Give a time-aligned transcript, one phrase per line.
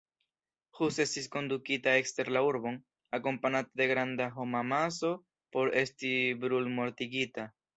[0.77, 2.79] Hus estis kondukita ekster la urbon,
[3.19, 5.13] akompanate de granda homamaso,
[5.57, 6.15] por esti
[6.47, 7.47] brulmortigita.